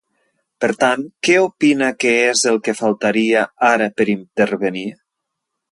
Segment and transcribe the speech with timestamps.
[0.63, 4.89] Per tant, què opina que és el que faltaria ara per intervenir?